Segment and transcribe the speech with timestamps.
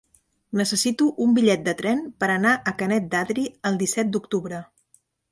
[0.59, 4.63] Necessito un bitllet de tren per anar a Canet d'Adri el disset d'octubre.